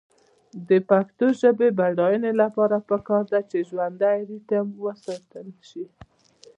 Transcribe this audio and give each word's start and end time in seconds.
د 0.67 0.69
پښتو 0.89 1.25
ژبې 1.41 1.67
د 1.71 1.75
بډاینې 1.79 2.31
لپاره 2.41 2.77
پکار 2.89 3.23
ده 3.33 3.41
چې 3.49 3.57
ژوندی 3.69 4.15
ریتم 4.29 4.67
وساتل 4.85 5.47
شي. 5.69 5.85